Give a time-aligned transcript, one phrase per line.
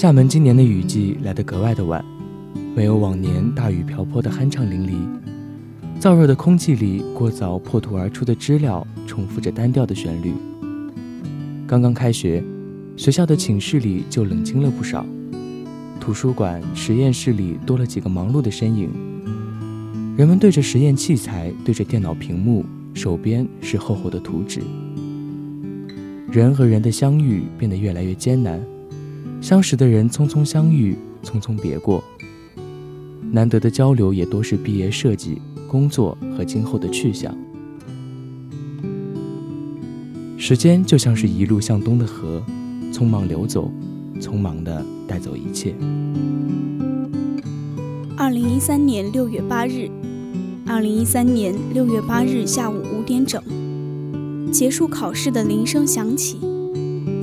[0.00, 2.02] 厦门今年的雨季来得格外的晚，
[2.74, 6.00] 没有往年大雨瓢泼的酣畅淋漓。
[6.00, 10.32] 燥热的空气里，过早破土而出的知了重复着单调的旋律。
[11.66, 12.42] 刚刚开学，
[12.96, 15.04] 学校的寝室里就冷清了不少，
[16.00, 18.88] 图书馆、实验室里多了几个忙碌的身影。
[20.16, 22.64] 人们对着实验器材，对着电脑屏幕，
[22.94, 24.62] 手边是厚厚的图纸。
[26.32, 28.58] 人和人的相遇变得越来越艰难。
[29.40, 32.04] 相识的人匆匆相遇，匆匆别过。
[33.32, 37.34] 难得的交流也多是毕业设计、工作和今后的去向。
[40.36, 42.42] 时间就像是一路向东的河，
[42.92, 43.70] 匆忙流走，
[44.20, 45.74] 匆忙的带走一切。
[48.16, 49.88] 二零一三年六月八日，
[50.66, 53.42] 二零一三年六月八日下午五点整，
[54.52, 56.38] 结束考试的铃声响起。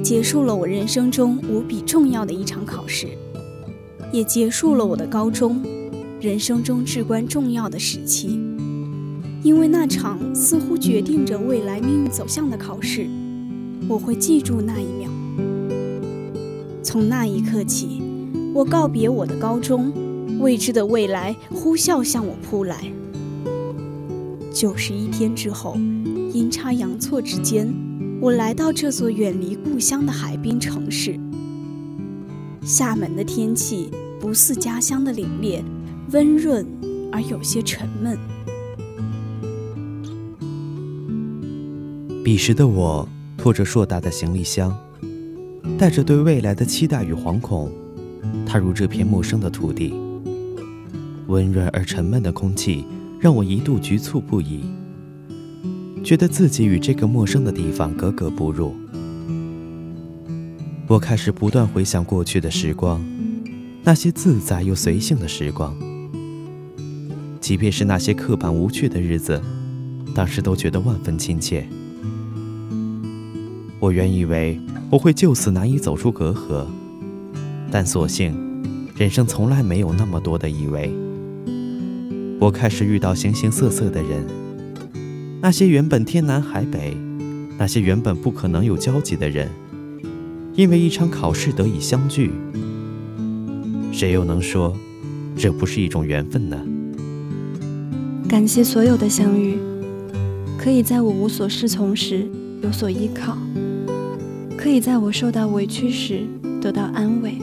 [0.08, 3.10] 结束了我人生中无比重要的一场考试，
[4.14, 5.62] 也结束了我的高中，
[6.22, 8.40] 人生中至关重要的时期。
[9.44, 13.06] 因为那场似乎决定着未来命运走向的考试，
[13.90, 15.12] 我会记住那一秒。
[16.82, 18.02] 从那一刻起，
[18.54, 19.92] 我告别我的高中，
[20.40, 22.78] 未知的未来呼啸向我扑来。
[24.54, 25.76] 九十一天之后，
[26.32, 27.68] 阴差阳错之间。
[28.20, 31.20] 我来到这座远离故乡的海滨城市。
[32.64, 35.62] 厦门的天气不似家乡的凛冽，
[36.12, 36.66] 温润
[37.12, 38.18] 而有些沉闷。
[42.24, 43.08] 彼时的我
[43.38, 44.76] 拖着硕大的行李箱，
[45.78, 47.72] 带着对未来的期待与惶恐，
[48.48, 49.94] 踏入这片陌生的土地。
[51.28, 52.84] 温润而沉闷的空气
[53.20, 54.64] 让我一度局促不已。
[56.04, 58.74] 觉得自己与这个陌生的地方格格不入，
[60.88, 63.04] 我开始不断回想过去的时光，
[63.84, 65.76] 那些自在又随性的时光。
[67.42, 69.42] 即便是那些刻板无趣的日子，
[70.16, 71.68] 当时都觉得万分亲切。
[73.80, 74.60] 我原以为
[74.90, 76.66] 我会就此难以走出隔阂，
[77.70, 78.34] 但所幸，
[78.96, 80.90] 人生从来没有那么多的以为。
[82.40, 84.47] 我开始遇到形形色色的人。
[85.48, 86.98] 那些原本天南海北，
[87.58, 89.50] 那些原本不可能有交集的人，
[90.56, 92.32] 因为一场考试得以相聚，
[93.94, 94.76] 谁又能说
[95.38, 96.62] 这不是一种缘分呢？
[98.28, 99.58] 感谢所有的相遇，
[100.58, 102.28] 可以在我无所适从时
[102.62, 103.38] 有所依靠，
[104.58, 106.26] 可以在我受到委屈时
[106.60, 107.38] 得到安慰，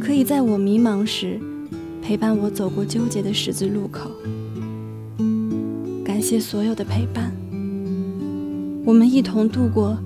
[0.00, 1.38] 可以在我迷茫时
[2.02, 4.10] 陪伴我走过纠结的十字路口。
[6.18, 7.32] 感谢所有的陪伴，
[8.84, 9.96] 我们一同度过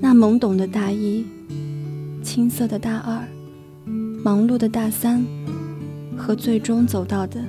[0.00, 1.26] 那懵懂的大一、
[2.22, 3.22] 青涩的大二、
[4.24, 5.22] 忙碌的大三，
[6.16, 7.44] 和最终走到的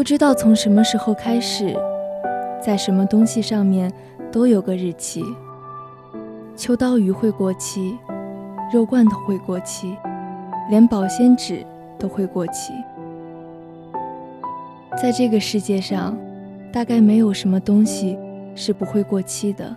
[0.00, 1.76] 不知道从什么时候开始，
[2.58, 3.92] 在什么东西上面
[4.32, 5.22] 都有个日期。
[6.56, 7.98] 秋刀鱼会过期，
[8.72, 9.94] 肉罐头会过期，
[10.70, 11.62] 连保鲜纸
[11.98, 12.72] 都会过期。
[14.96, 16.16] 在这个世界上，
[16.72, 18.18] 大概没有什么东西
[18.54, 19.76] 是不会过期的，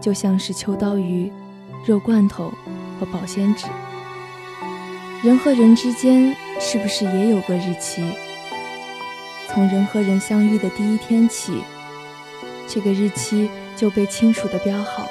[0.00, 1.30] 就像是秋刀鱼、
[1.86, 2.50] 肉罐头
[2.98, 3.66] 和保鲜纸。
[5.22, 8.02] 人和人之间是不是也有个日期？
[9.56, 11.64] 从人和人相遇的第一天起，
[12.68, 15.08] 这个日期就被清楚地标好。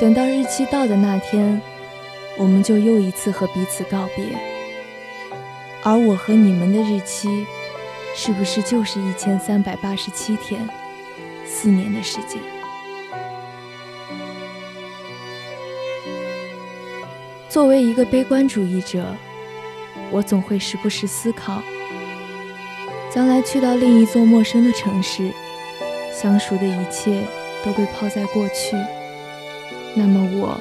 [0.00, 1.60] 等到日期到的那天，
[2.38, 4.24] 我们就又一次和彼此告别。
[5.82, 7.46] 而我和你们的日期，
[8.16, 10.66] 是不是就是一千三百八十七天，
[11.44, 12.40] 四年的时间？
[17.50, 19.14] 作为一个悲观主义者，
[20.10, 21.62] 我总会时不时思考。
[23.10, 25.32] 将来去到另一座陌生的城市，
[26.12, 27.22] 相熟的一切
[27.64, 28.76] 都被抛在过去。
[29.94, 30.60] 那么我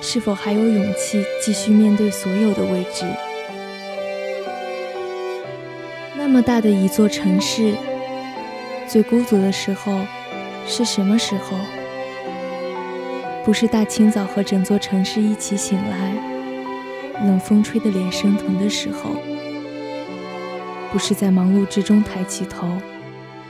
[0.00, 3.04] 是否还有勇气继续面对所有的未知？
[6.16, 7.74] 那么大的一座城市，
[8.86, 10.00] 最孤独的时候
[10.66, 11.56] 是什么时候？
[13.44, 16.12] 不是大清早和整座城市一起醒来，
[17.24, 19.16] 冷风吹得脸生疼的时候。
[20.90, 22.66] 不是在忙碌之中抬起头，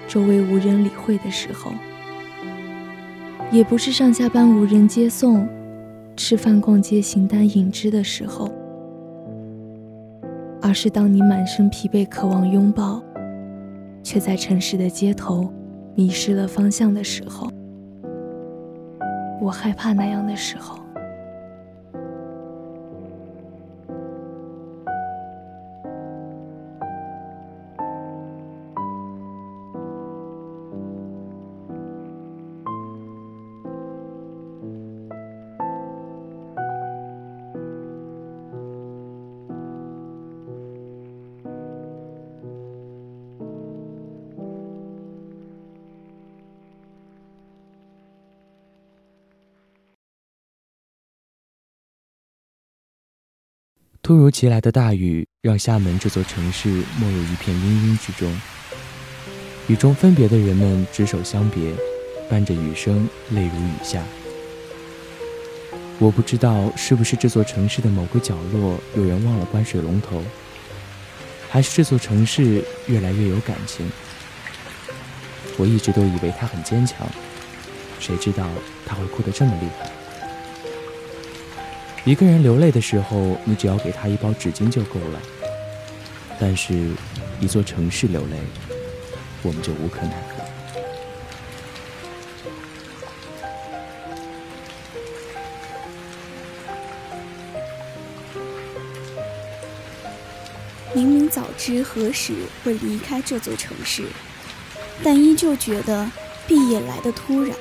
[0.09, 1.71] 周围无人理会的时候；
[3.53, 5.49] 也不是上下班无人接送，
[6.17, 8.49] 吃饭逛街形单影只的时候；
[10.61, 13.01] 而是当你满身疲惫渴望拥抱，
[14.03, 15.49] 却在城市的街头
[15.95, 17.49] 迷失了方向的时候。
[19.41, 20.88] 我害怕那样的时候。
[54.03, 56.69] 突如其来的大雨让厦门这座城市
[56.99, 58.35] 没入一片阴阴之中。
[59.67, 61.73] 雨中分别的人们执手相别，
[62.31, 64.03] 伴着雨声，泪如雨下。
[65.99, 70.23] 我不知道是不是这座城市的某个角落有人忘了关水龙头，
[71.51, 73.91] 还是这座城市越来越有感情。
[75.59, 77.07] 我一直都以为它很坚强，
[77.99, 78.49] 谁知道
[78.87, 79.91] 它会哭得这么厉害。
[82.05, 85.21] 一个人流泪的时候，你只要给他一包纸巾就够了。
[86.41, 86.91] 但是，
[87.41, 88.39] 一座城市流泪，
[89.43, 90.45] 我们就无可奈何。
[100.95, 102.33] 明明早知何时
[102.65, 104.05] 会离开这座城市，
[105.05, 106.11] 但依旧觉得
[106.47, 107.55] 毕业来的突然，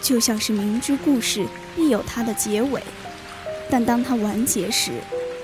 [0.00, 2.82] 就像是明知故事必有它的结尾。
[3.72, 4.92] 但当它完结时，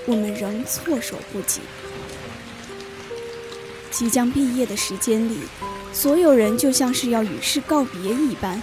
[0.05, 1.61] 我们仍措手不及。
[3.89, 5.39] 即将毕业的时间里，
[5.91, 8.61] 所有人就像是要与世告别一般，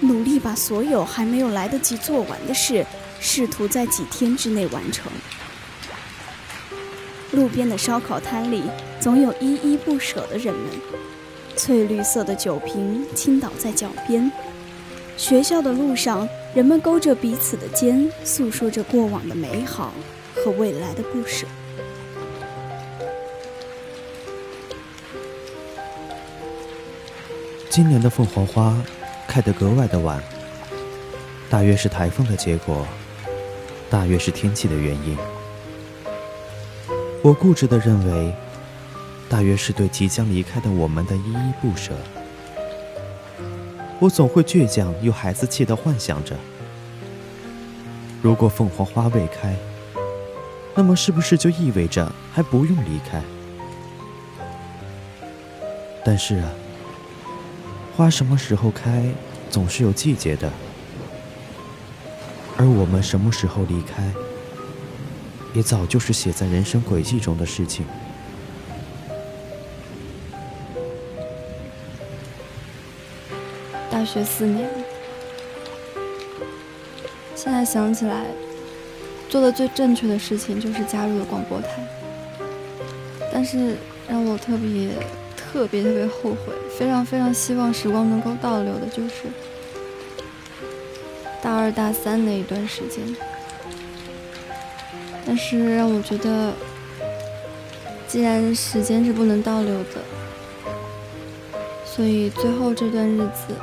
[0.00, 2.84] 努力把所有还没有来得及做完的事，
[3.18, 5.10] 试图在几天之内完成。
[7.32, 8.64] 路边的烧烤摊里，
[9.00, 10.64] 总有依依不舍的人们，
[11.56, 14.30] 翠绿色的酒瓶倾倒在脚边。
[15.16, 19.94] 学校的路上，人们勾着彼此的肩，诉说着过往的美好
[20.34, 21.46] 和未来的不舍。
[27.68, 28.76] 今年的凤凰花
[29.28, 30.20] 开得格外的晚，
[31.48, 32.84] 大约是台风的结果，
[33.88, 35.16] 大约是天气的原因。
[37.22, 38.34] 我固执地认为，
[39.28, 41.92] 大约是对即将离开的我们的依依不舍。
[44.00, 46.34] 我总会倔强又孩子气地幻想着：
[48.22, 49.54] 如果凤凰花未开，
[50.74, 53.22] 那么是不是就意味着还不用离开？
[56.02, 56.50] 但是啊，
[57.94, 59.04] 花什么时候开，
[59.50, 60.50] 总是有季节的，
[62.56, 64.10] 而我们什么时候离开，
[65.52, 67.84] 也早就是写在人生轨迹中的事情。
[74.00, 74.66] 大学四年，
[77.34, 78.24] 现在想起来，
[79.28, 81.68] 做的最正确的事情就是加入了广播台。
[83.30, 83.76] 但是
[84.08, 84.88] 让我特别、
[85.36, 89.28] 特别、特别后悔，非常非常希望时光能够倒流的，就是
[91.42, 93.04] 大二大三那一段时间。
[95.26, 96.54] 但是让我觉得，
[98.08, 100.00] 既然时间是不能倒流的，
[101.84, 103.54] 所以最后这段日子，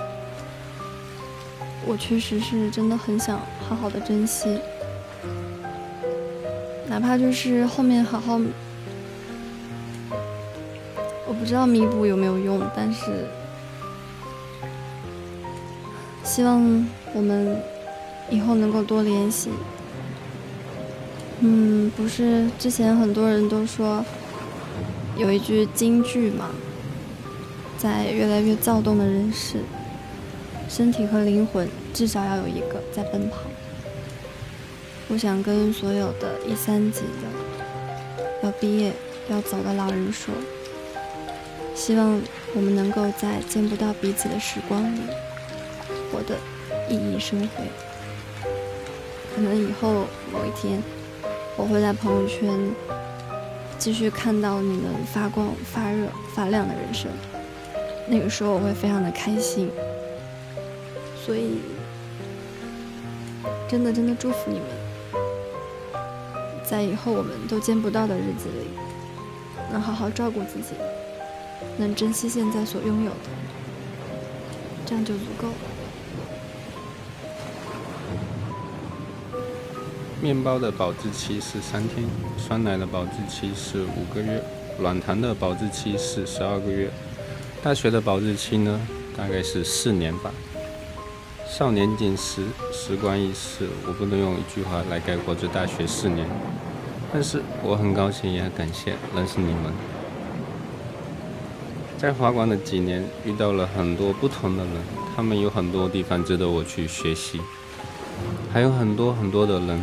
[1.88, 4.60] 我确实是真的很想好好的珍惜，
[6.89, 8.39] 哪怕就是后面好好，
[11.25, 13.25] 我不知道弥补有没有用，但是
[16.25, 17.58] 希望我们
[18.29, 19.50] 以后能够多联系。
[21.39, 24.03] 嗯，不是，之前很多人都说
[25.15, 26.50] 有一句金句嘛，
[27.77, 29.60] 在越来越躁动的人世，
[30.67, 33.38] 身体和灵魂至少要有一个在奔跑。
[35.07, 38.93] 我想跟所有的一三级的要毕业
[39.29, 40.33] 要走的老人说，
[41.74, 42.21] 希望
[42.53, 45.00] 我们能够在见不到彼此的时光里
[46.12, 46.36] 活得
[46.89, 47.63] 熠熠生辉。
[49.36, 50.81] 可能以后某一天。
[51.59, 52.55] 我会在朋友圈
[53.79, 57.09] 继续看到你们发光、发热、发亮的人生，
[58.07, 59.67] 那个时候我会非常的开心。
[61.27, 61.60] 所以，
[63.67, 64.67] 真的真的祝福你们，
[66.63, 68.69] 在以后我们都见不到的日子里，
[69.69, 70.75] 能好好照顾自己，
[71.77, 73.29] 能珍惜现在所拥有的，
[74.86, 75.53] 这样就足够了。
[80.22, 82.07] 面包的保质期是三天，
[82.38, 84.41] 酸奶的保质期是五个月，
[84.79, 86.89] 软糖的保质期是十二个月，
[87.62, 88.79] 大学的保质期呢，
[89.17, 90.31] 大概是四年吧。
[91.57, 96.23] 少年锦时，时光易逝，我不能用一句话来概括这大学四年，
[97.11, 99.73] 但是我很高兴，也很感谢认识你们。
[101.97, 104.73] 在华广的几年，遇到了很多不同的人，
[105.15, 107.41] 他们有很多地方值得我去学习，
[108.53, 109.81] 还有很多很多的人。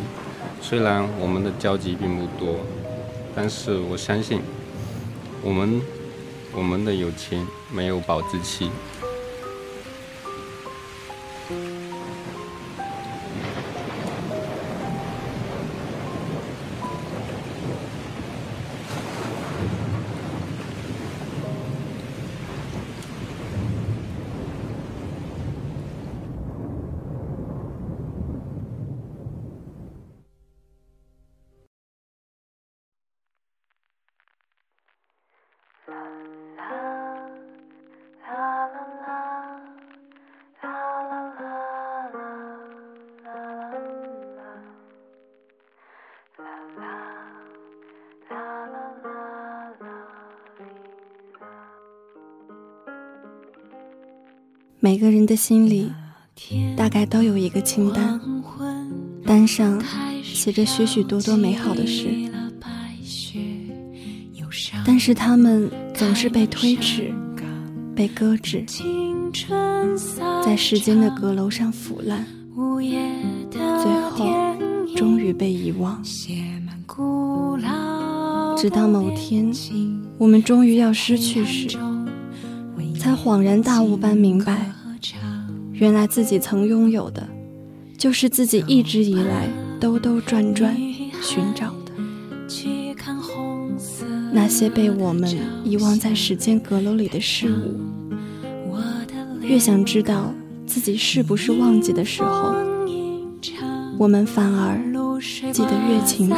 [0.60, 2.60] 虽然我们的交集并不多，
[3.34, 4.40] 但是我相信，
[5.42, 5.82] 我们
[6.52, 8.70] 我们的友情没有保质期。
[54.84, 55.90] 每个人的心里，
[56.76, 58.20] 大概都有一个清单，
[59.24, 59.82] 单上
[60.22, 62.06] 写着许许多多美好的事，
[64.84, 67.10] 但是他们总是被推迟，
[67.96, 68.62] 被搁置，
[70.44, 72.26] 在时间的阁楼上腐烂，
[73.80, 74.26] 最后
[74.94, 75.98] 终于被遗忘。
[78.54, 79.50] 直到某天，
[80.18, 81.74] 我们终于要失去时。
[82.96, 84.70] 才恍然大悟般明白，
[85.74, 87.28] 原来自己曾拥有的，
[87.98, 89.48] 就是自己一直以来
[89.80, 90.76] 兜兜转转
[91.20, 91.92] 寻找的。
[94.32, 95.28] 那些被我们
[95.64, 97.80] 遗忘在时间阁楼里的事物，
[99.42, 100.32] 越想知道
[100.64, 102.54] 自己是不是忘记的时候，
[103.98, 104.78] 我们反而
[105.52, 106.36] 记得越清楚。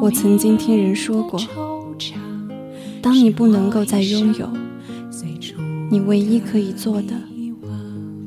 [0.00, 1.40] 我曾经听人说过。
[3.00, 4.50] 当你不能够再拥有，
[5.90, 7.14] 你唯一可以做的，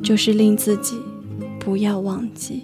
[0.01, 0.99] 就是令自己
[1.59, 2.63] 不要忘记。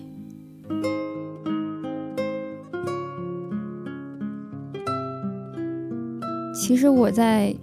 [6.54, 7.56] 其实我在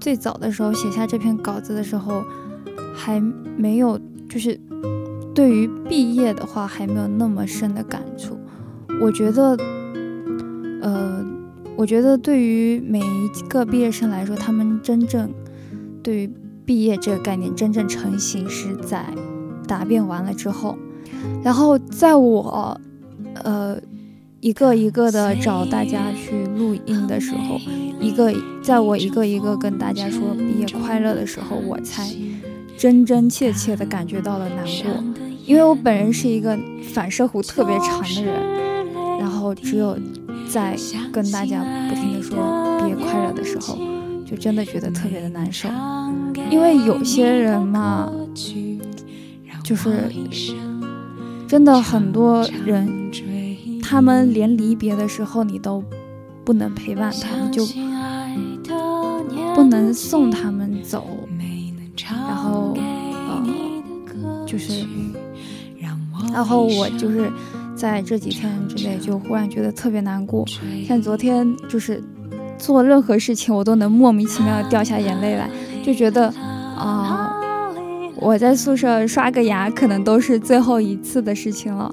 [0.00, 2.24] 最早的时候写下这篇稿子的时候，
[2.94, 3.20] 还
[3.56, 4.58] 没有就是
[5.34, 8.38] 对于毕业的话还没有那么深的感触。
[9.00, 9.56] 我觉得，
[10.80, 11.22] 呃。
[11.74, 15.32] 我觉得对于每一个毕业生来说，他们真正
[16.02, 16.30] 对于
[16.64, 19.04] 毕业这个概念真正成型是在
[19.66, 20.76] 答辩完了之后。
[21.42, 22.80] 然后在我
[23.44, 23.78] 呃
[24.40, 27.58] 一个一个的找大家去录音的时候，
[28.00, 32.08] 一个在我一个一个跟大家说毕业快乐的时候，我才
[32.76, 35.04] 真真切切的感觉到了难过，
[35.46, 36.58] 因为我本人是一个
[36.92, 39.98] 反射弧特别长的人，然后只有。
[40.48, 40.76] 在
[41.10, 42.36] 跟大家不停的说
[42.78, 43.78] 毕业快乐的时候，
[44.26, 45.66] 就真的觉得特别的难受，
[46.52, 48.12] 因为有些人嘛，
[49.64, 50.10] 就是
[51.48, 53.10] 真的很多人，
[53.82, 55.82] 他们连离别的时候你都
[56.44, 57.64] 不能陪伴他们，就
[59.54, 61.06] 不能送他们走，
[61.96, 63.42] 然后呃，
[64.46, 64.84] 就是，
[66.34, 67.32] 然后我就是
[67.74, 70.46] 在这几天之内就忽然觉得特别难过，
[70.86, 72.04] 像昨天就是
[72.58, 75.50] 做任何事情我都能莫名其妙的掉下眼泪来，
[75.82, 76.28] 就觉得
[76.76, 77.30] 啊。
[78.16, 81.92] 我在宿舍刷个牙，可能都是最后一次的事情了。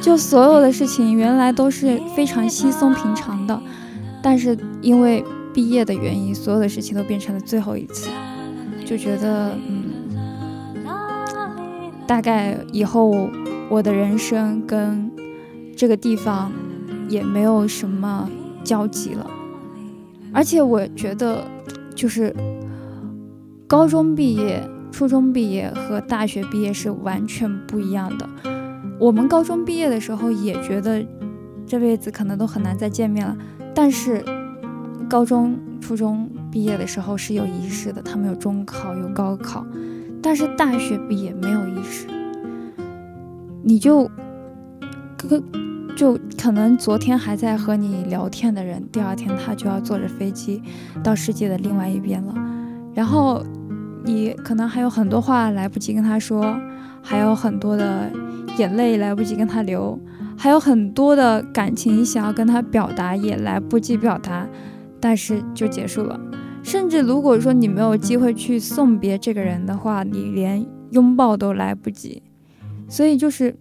[0.00, 3.60] 就所有的事情原来都是非常稀松平常的，
[4.22, 8.08] 但是因为毕业的原因，所有的事情都变成了最后一次。
[8.86, 10.86] 就觉得，嗯，
[12.06, 13.28] 大概以后
[13.68, 15.10] 我的人生跟
[15.76, 16.50] 这个地方
[17.10, 18.26] 也没有什么
[18.64, 19.30] 交集了。
[20.32, 21.44] 而且我觉得，
[21.94, 22.34] 就是
[23.72, 24.62] 高中毕业。
[24.90, 28.28] 初中毕业和大学毕业是完全不一样的。
[29.00, 31.02] 我们高中毕业的时候也觉得
[31.66, 33.34] 这辈子可能都很难再见面了，
[33.74, 34.22] 但是
[35.08, 39.64] 高中、初中毕业的时候是有仪式的，他们有中考、有高考，
[40.22, 42.06] 但是大学毕业没有仪式，
[43.62, 44.04] 你就
[45.16, 45.42] 可
[45.96, 50.62] 就可能昨天还在和你聊天的人，第二天他就要坐着飞机
[51.02, 52.34] 到世界的另外一边了，
[52.92, 53.42] 然后。
[54.04, 56.56] 你可能还有很多话来不及跟他说，
[57.02, 58.10] 还有很多的
[58.58, 59.98] 眼泪来不及跟他流，
[60.36, 64.46] 还有很多的感情想要跟他表达也来不及表达，
[65.00, 66.18] 但是就结束了。
[66.62, 72.22] 甚至如果说你没有机会去送别这个人的话，你连拥抱都来不及。
[72.88, 73.56] 所以就是，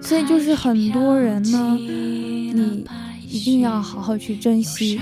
[0.00, 2.84] 所以就是很多人呢，你
[3.26, 5.00] 一定要好好去珍惜。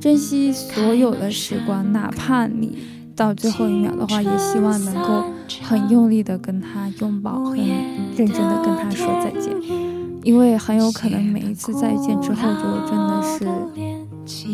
[0.00, 2.78] 珍惜所有的时光，哪怕你
[3.16, 5.24] 到最后一秒的话，也希望能够
[5.62, 7.58] 很用力的跟他拥抱，很
[8.16, 9.52] 认真的跟他说再见，
[10.22, 13.22] 因为很有可能每一次再见之后，就真的
[14.26, 14.48] 是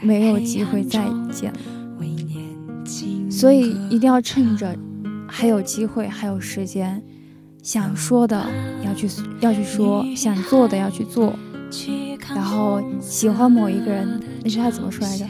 [0.00, 1.58] 没有机会再见了。
[3.28, 4.74] 所以一定要趁着
[5.26, 7.02] 还有机会，还有时间，
[7.62, 8.46] 想说的
[8.84, 9.08] 要去
[9.40, 11.34] 要去说，想做的要去做。
[12.34, 15.26] 然后喜欢某一个人，那句话怎么说来着？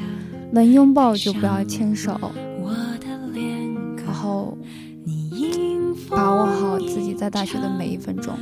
[0.53, 2.19] 能拥抱就不要牵手。
[4.05, 4.57] 然后
[6.09, 8.35] 把握好自己在大学的每一分钟。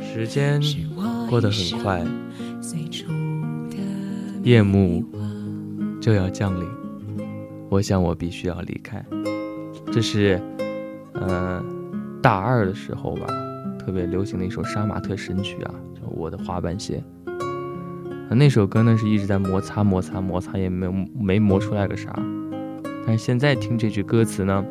[0.00, 0.60] 时间
[1.28, 2.04] 过得很快，
[4.42, 5.04] 夜幕
[6.00, 6.66] 就要降临，
[7.70, 9.04] 我想我必须要离开。
[9.90, 10.40] 这是，
[11.14, 11.64] 嗯，
[12.22, 13.26] 大二的时候吧，
[13.78, 17.02] 特别流行的一首杀马特神曲啊，叫《我的滑板鞋》。
[18.34, 22.12] 那首歌呢是一直在摩擦摩擦摩擦，也没有没磨出来个啥。
[23.06, 24.64] 但是现在听这句歌词呢，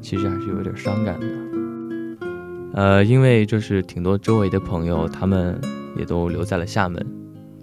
[0.00, 1.26] 其实还是有点伤感的。
[2.72, 5.60] 呃，因为就是挺多周围的朋友，他们
[5.96, 7.06] 也都留在了厦门，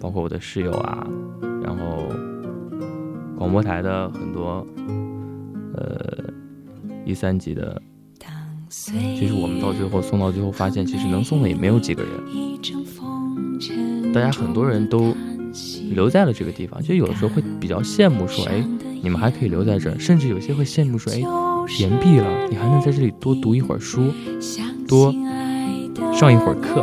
[0.00, 1.06] 包括我的室友啊，
[1.62, 2.08] 然后
[3.36, 4.66] 广播台的很多，
[5.74, 6.25] 呃。
[7.06, 7.80] 一三级的，
[8.68, 12.12] 其实我们到最后送到最后，发现其实能送的也没有几个人。
[14.12, 15.14] 大家很多人都
[15.92, 18.66] 留在了这个地方，就有的时候会比较羡慕，说：“哎，
[19.02, 21.20] 你们还可以留在这儿。”甚至有些会羡慕说：“哎，
[21.78, 24.12] 延毕了，你还能在这里多读一会儿书，
[24.88, 25.12] 多
[26.12, 26.80] 上一会儿课。”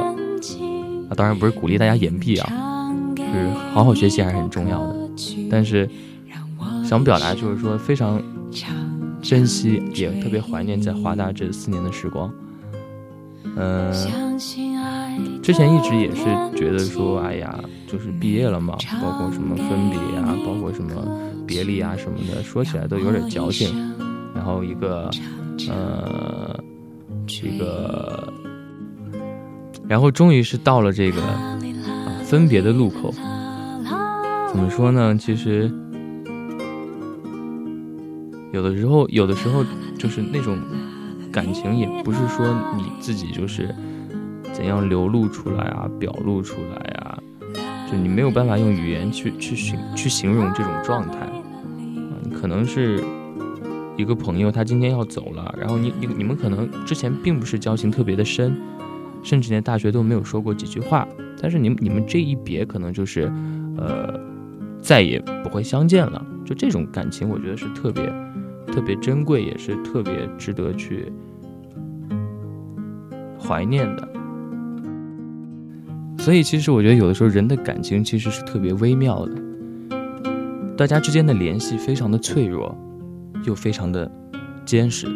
[1.09, 2.47] 啊，当然不是鼓励大家延毕啊，
[3.15, 4.95] 就是好好学习还是很重要的。
[5.49, 5.89] 但是
[6.85, 8.21] 想表达就是说非常。
[9.23, 12.31] 珍惜也特别怀念在华大这四年的时光，
[13.55, 13.91] 嗯，
[15.41, 17.57] 之前一直也是觉得说，哎呀，
[17.87, 20.91] 就是毕业了嘛，包括什么分别啊，包括什么
[21.47, 23.73] 别离啊什么的，说起来都有点矫情。
[24.35, 25.09] 然后一个，
[25.69, 26.59] 呃，
[27.27, 28.33] 一个，
[29.87, 31.21] 然后终于是到了这个
[32.25, 33.13] 分别的路口。
[34.51, 35.15] 怎么说呢？
[35.17, 35.71] 其实。
[38.53, 39.65] 有的时候，有的时候
[39.97, 40.59] 就是那种
[41.31, 42.45] 感情，也不是说
[42.77, 43.73] 你自己就是
[44.53, 47.17] 怎样流露出来啊，表露出来啊，
[47.91, 51.27] 就你没有办法用语言去去形去形容这种状态
[51.77, 52.29] 嗯。
[52.31, 53.03] 可能是
[53.97, 58.55] 一个朋友，他今天要走了，然后你你你们可能之前并不是交情特别的深，
[59.23, 61.07] 甚至连大学都没有说过几句话，
[61.41, 63.31] 但是你你们这一别，可能就是
[63.77, 64.13] 呃
[64.79, 66.23] 再也不会相见了。
[66.45, 68.03] 就这种感情，我觉得是特别。
[68.73, 71.13] 特别珍贵，也是特别值得去
[73.39, 74.09] 怀念的。
[76.17, 79.35] 所以其实我觉得有的时候人的感情其实是特别微妙的，
[80.75, 82.75] 大家之间的联系非常的脆弱，
[83.45, 84.09] 又非常的
[84.65, 85.07] 坚实。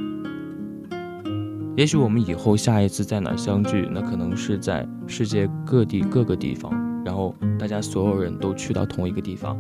[1.75, 6.71] 也许我们以后下一次在哪相聚，那可能是在世界各地各个地方，
[7.03, 9.57] 然后大家所有人都去到同一个地方，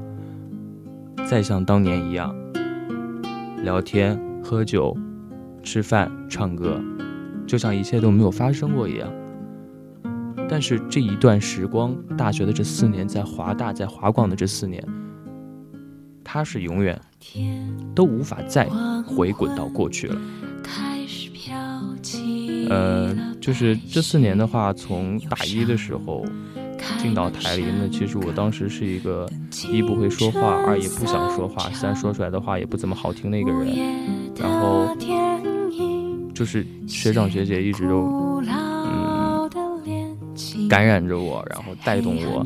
[1.27, 2.35] 再像当年一样
[3.63, 4.95] 聊天、喝酒、
[5.63, 6.79] 吃饭、唱歌，
[7.45, 9.11] 就像一切都没有发生过一样。
[10.49, 14.81] 但是这一段时光，大学的这四年，在华大在华广的这四年，
[16.23, 16.99] 他是永远
[17.93, 18.65] 都无法再
[19.05, 20.15] 回滚到过去了。
[22.69, 26.25] 呃，就是这四年的话，从大一的时候
[26.97, 29.29] 进到台里，那其实我当时是一个
[29.71, 33.75] 一不会说话，二也不想说话，三说出来的话也不怎么好听的一个人。
[34.35, 34.87] 然后
[36.33, 39.49] 就是学长学姐一直都嗯
[40.69, 42.45] 感染着我，然后带动我，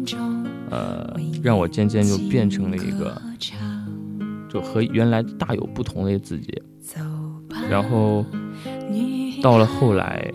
[0.70, 3.22] 呃，让我渐渐就变成了一个
[4.50, 6.62] 就和原来大有不同的自己。
[7.70, 8.26] 然后。
[9.42, 10.32] 到了后来，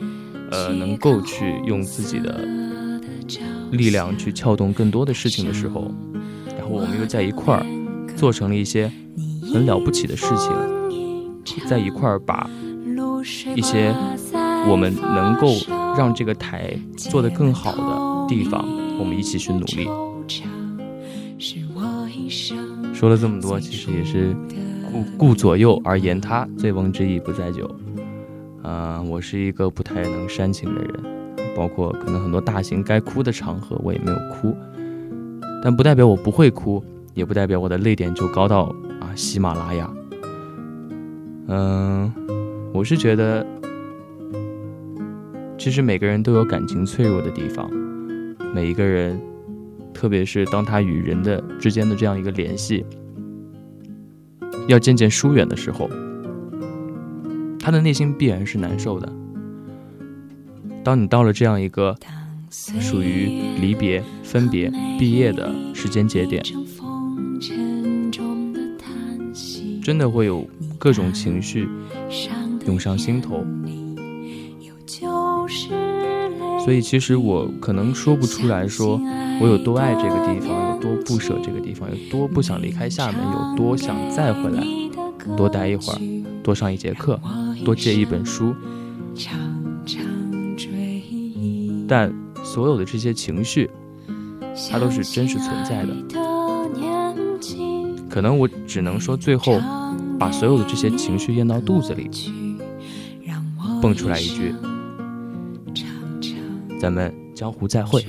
[0.50, 2.44] 呃，能够去用自己的
[3.72, 5.90] 力量去撬动更多的事情的时候，
[6.56, 7.64] 然后我们又在一块儿
[8.16, 8.90] 做成了一些
[9.52, 12.48] 很了不起的事情，在一块儿把
[13.54, 13.94] 一些
[14.68, 15.48] 我们能够
[15.96, 18.64] 让这个台做得更好的地方，
[18.98, 19.88] 我们一起去努力。
[22.94, 24.34] 说了这么多，其实也是
[24.90, 27.70] 顾顾左右而言他，醉翁之意不在酒。
[28.62, 31.04] 啊，我是一个不太能煽情的人，
[31.56, 34.54] 包括可能很多大型该哭的场合，我也没有哭。
[35.64, 38.64] 但不代表我不会哭，也不代表我的泪点就高到
[39.00, 39.90] 啊喜马拉雅。
[41.48, 42.12] 嗯，
[42.74, 43.44] 我是觉得，
[45.56, 47.68] 其实每个人都有感情脆弱的地方，
[48.54, 49.18] 每一个人，
[49.94, 52.84] 特别是当他与人的之间的这样一个联系
[54.68, 55.88] 要渐渐疏远的时候。
[57.58, 59.12] 他的内心必然是难受的。
[60.86, 61.96] 当你到了这样一个
[62.48, 63.26] 属于
[63.60, 66.40] 离别、分别、毕业的时间节点，
[69.82, 70.46] 真的会有
[70.78, 71.68] 各种情绪
[72.68, 73.44] 涌上心头。
[76.64, 79.00] 所以，其实我可能说不出来说
[79.40, 84.62] 我有多爱这个地方，有多不舍这个地方，有多不想离开厦门，有多想再回来
[85.36, 85.98] 多待一会儿，
[86.44, 87.20] 多上一节课。
[87.64, 88.54] 多借一本书，
[91.88, 93.70] 但所有的这些情绪，
[94.70, 95.94] 它都是真实存在的。
[98.08, 99.60] 可能我只能说，最后
[100.18, 102.10] 把所有的这些情绪咽到肚子里，
[103.82, 104.54] 蹦出来一句
[106.80, 108.04] ：“咱们江湖再会。”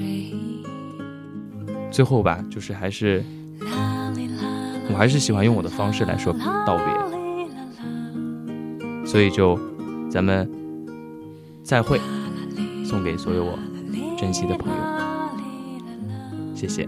[1.91, 3.23] 最后吧，就是还是，
[3.61, 6.33] 我还是喜欢用我的方式来说
[6.65, 6.85] 道别。
[9.05, 9.59] 所以就，
[10.09, 10.49] 咱们
[11.63, 11.99] 再会，
[12.87, 13.59] 送给所有我
[14.17, 16.87] 珍惜的朋友，谢谢。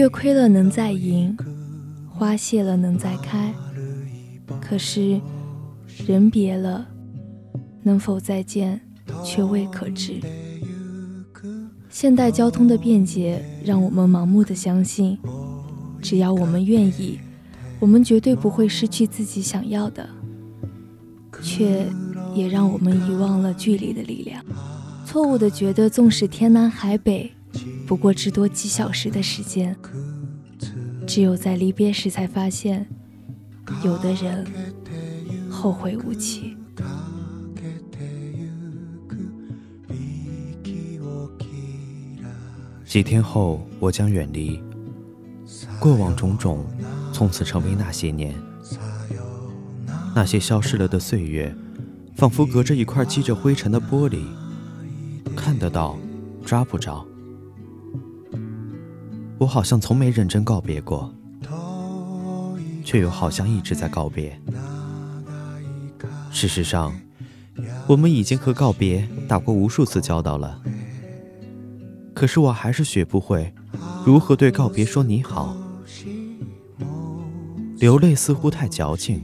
[0.00, 1.36] 月亏了能再盈，
[2.08, 3.52] 花谢了能再开。
[4.58, 5.20] 可是
[6.06, 6.88] 人别了，
[7.82, 8.80] 能否再见，
[9.22, 10.18] 却未可知。
[11.90, 15.18] 现代交通的便捷，让我们盲目的相信，
[16.00, 17.20] 只要我们愿意，
[17.78, 20.08] 我们绝对不会失去自己想要的。
[21.42, 21.86] 却
[22.34, 24.42] 也让我们遗忘了距离的力量，
[25.04, 27.30] 错误的觉得，纵使天南海北。
[27.90, 29.76] 不过至多几小时的时间，
[31.08, 32.88] 只有在离别时才发现，
[33.82, 34.46] 有的人
[35.50, 36.56] 后会无期。
[42.84, 44.62] 几天后，我将远离，
[45.80, 46.64] 过往种种，
[47.12, 48.32] 从此成为那些年，
[50.14, 51.52] 那些消失了的岁月，
[52.14, 54.22] 仿佛隔着一块积着灰尘的玻璃，
[55.34, 55.98] 看得到，
[56.46, 57.04] 抓不着。
[59.40, 61.10] 我好像从没认真告别过，
[62.84, 64.38] 却又好像一直在告别。
[66.30, 66.92] 事实上，
[67.86, 70.60] 我们已经和告别打过无数次交道了，
[72.12, 73.50] 可是我还是学不会
[74.04, 75.56] 如何对告别说你好。
[77.78, 79.22] 流泪似乎太矫情，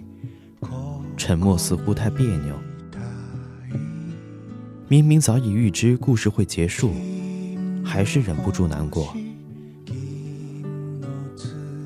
[1.18, 2.55] 沉默似乎太别扭。
[4.88, 6.94] 明明早已预知故事会结束，
[7.85, 9.14] 还是忍不住难过。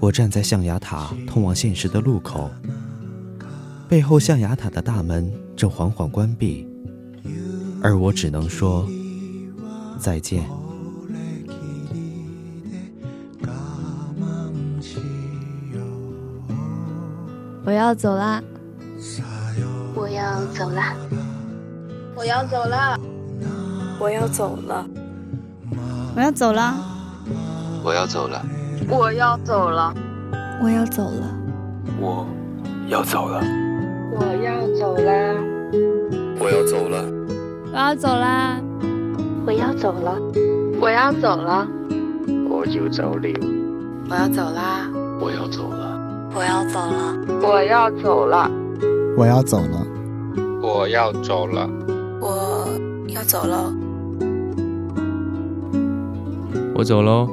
[0.01, 2.51] 我站在象牙塔通往现实的路口，
[3.87, 6.67] 背后象牙塔的大门正缓缓关闭，
[7.83, 8.89] 而我只能说
[9.99, 10.43] 再见。
[17.63, 18.43] 我要走啦！
[19.95, 20.97] 我要走啦！
[22.17, 22.99] 我要走啦，
[24.01, 24.87] 我要走了，
[26.17, 26.75] 我要走了，
[27.85, 28.45] 我要走了，
[28.91, 29.95] 我要走了，
[30.61, 31.37] 我要走了，
[32.01, 32.27] 我
[32.89, 33.41] 要走了，
[34.13, 35.35] 我要走了，
[36.41, 37.05] 我要走了，
[37.73, 38.61] 我要走啦！
[39.47, 40.19] 我要走了，
[40.81, 41.69] 我要走了，
[42.51, 43.31] 我就走了，
[44.09, 44.91] 我要走啦！
[45.21, 45.97] 我要走了，
[46.35, 48.51] 我要走了，我要走了，
[49.17, 49.87] 我要走了，
[50.61, 51.71] 我要走了。
[52.21, 52.77] 我
[53.09, 53.73] 要走了，
[56.75, 57.29] 我走喽，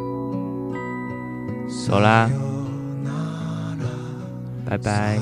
[1.88, 2.30] 走啦，
[4.66, 5.18] 拜拜。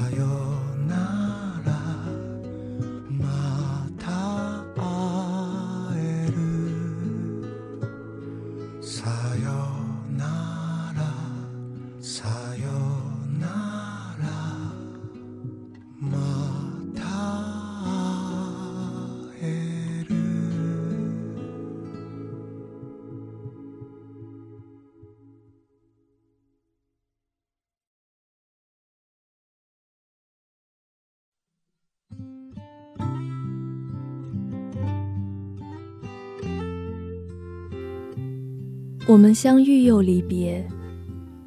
[39.07, 40.67] 我们相遇又离别，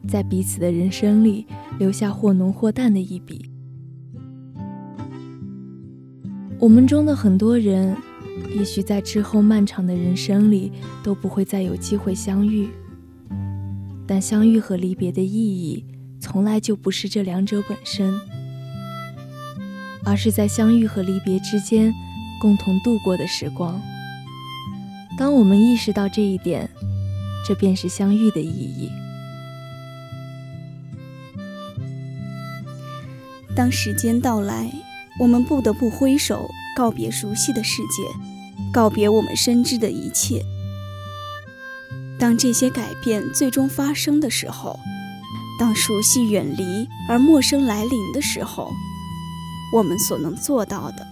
[0.06, 1.44] 在彼此的人生里
[1.78, 3.50] 留下或浓或淡的一笔。
[6.60, 7.96] 我们中的很多人，
[8.56, 10.70] 也许在之后漫长的人生里
[11.02, 12.68] 都不会再有机会相遇。
[14.06, 15.84] 但相遇和离别的意义，
[16.20, 18.14] 从来就不是这两者本身，
[20.08, 21.92] 而是在相遇和离别之间
[22.40, 23.78] 共同度过的时光。
[25.18, 26.70] 当我们意识到这一点，
[27.46, 28.90] 这便是相遇的意义。
[33.54, 34.72] 当时间到来，
[35.20, 40.42] 我们不得不挥手告别熟悉的世界，告别我们深知的一切。
[42.18, 44.80] 当这些改变最终发生的时候，
[45.60, 48.72] 当熟悉远离而陌生来临的时候，
[49.72, 51.06] 我们所能做到的，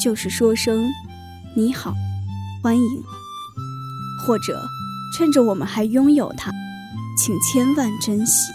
[0.00, 0.88] 就是说声
[1.54, 1.94] “你好，
[2.62, 3.02] 欢迎”，
[4.26, 4.62] 或者。
[5.16, 6.50] 趁着我们还拥有它，
[7.16, 8.50] 请千万珍惜。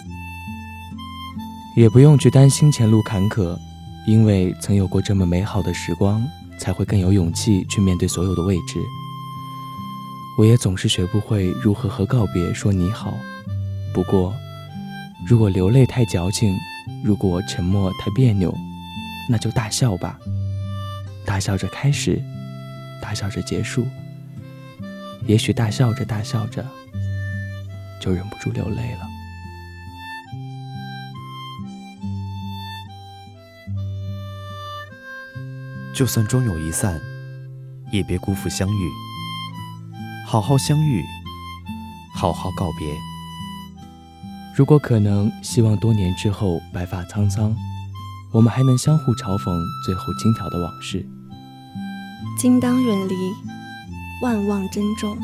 [1.74, 3.56] 也不用去担心前路坎坷，
[4.06, 6.22] 因为曾有过这么美好的时光，
[6.58, 8.78] 才会更有勇气去面对所有的未知。
[10.36, 13.14] 我也总是学不会如何和告别说你好。
[13.94, 14.34] 不过，
[15.26, 16.54] 如果流泪太矫情，
[17.02, 18.54] 如果沉默太别扭，
[19.30, 20.18] 那就大笑吧。
[21.24, 22.20] 大笑着开始，
[23.00, 23.86] 大笑着结束。
[25.26, 26.66] 也许大笑着大笑着，
[28.00, 29.06] 就忍不住流泪了。
[35.94, 37.00] 就算终有一散，
[37.92, 38.90] 也别辜负相遇。
[40.26, 41.04] 好好相遇，
[42.16, 42.88] 好好告别。
[44.56, 47.54] 如果可能，希望多年之后白发苍苍，
[48.32, 51.04] 我们还能相互嘲讽最后轻佻的往事。
[52.38, 53.14] 今当远离。
[54.22, 55.16] 万望珍重。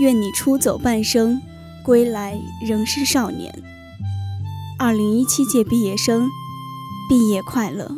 [0.00, 1.42] 愿你出走半生，
[1.84, 3.52] 归来仍是少年。
[4.78, 6.28] 二零一七届毕业生，
[7.08, 7.96] 毕业快乐。